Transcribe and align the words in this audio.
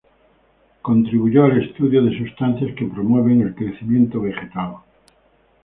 Contribuyó 0.81 1.43
al 1.43 1.61
estudio 1.61 2.01
de 2.01 2.17
sustancias 2.17 2.73
que 2.75 2.87
promueven 2.87 3.41
el 3.41 3.53
crecimiento 3.53 4.19
vegetal. 4.21 4.77